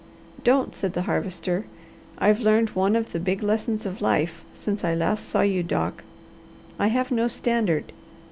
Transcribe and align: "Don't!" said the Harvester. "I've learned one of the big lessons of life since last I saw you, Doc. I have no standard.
"Don't!" 0.43 0.73
said 0.73 0.93
the 0.93 1.03
Harvester. 1.03 1.65
"I've 2.17 2.39
learned 2.39 2.69
one 2.71 2.95
of 2.95 3.11
the 3.11 3.19
big 3.19 3.43
lessons 3.43 3.85
of 3.85 4.01
life 4.01 4.43
since 4.51 4.83
last 4.83 5.19
I 5.27 5.29
saw 5.29 5.41
you, 5.41 5.61
Doc. 5.61 6.03
I 6.79 6.87
have 6.87 7.11
no 7.11 7.27
standard. 7.27 7.91